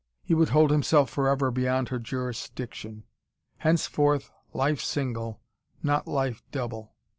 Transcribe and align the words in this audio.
He 0.23 0.33
would 0.33 0.49
hold 0.49 0.71
himself 0.71 1.11
forever 1.11 1.51
beyond 1.51 1.89
her 1.89 1.99
jurisdiction. 1.99 3.03
Henceforth, 3.57 4.31
life 4.51 4.81
single, 4.81 5.41
not 5.83 6.07
life 6.07 6.41
double. 6.51 6.95